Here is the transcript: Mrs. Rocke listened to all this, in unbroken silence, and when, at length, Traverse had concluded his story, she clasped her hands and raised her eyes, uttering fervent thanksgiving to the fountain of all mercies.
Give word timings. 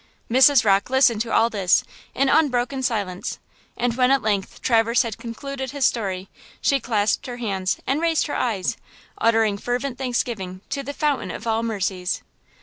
Mrs. 0.31 0.65
Rocke 0.65 0.89
listened 0.89 1.21
to 1.21 1.31
all 1.31 1.51
this, 1.51 1.83
in 2.15 2.27
unbroken 2.27 2.81
silence, 2.81 3.37
and 3.77 3.95
when, 3.95 4.09
at 4.09 4.23
length, 4.23 4.59
Traverse 4.59 5.03
had 5.03 5.19
concluded 5.19 5.69
his 5.69 5.85
story, 5.85 6.27
she 6.59 6.79
clasped 6.79 7.27
her 7.27 7.37
hands 7.37 7.77
and 7.85 8.01
raised 8.01 8.25
her 8.25 8.33
eyes, 8.35 8.77
uttering 9.19 9.59
fervent 9.59 9.99
thanksgiving 9.99 10.61
to 10.71 10.81
the 10.81 10.91
fountain 10.93 11.29
of 11.29 11.45
all 11.45 11.61
mercies. 11.61 12.23